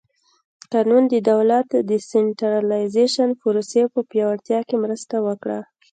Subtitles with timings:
[0.73, 5.59] قانون د دولت د سنټرالیزېشن پروسې په پیاوړتیا کې مرسته وکړه.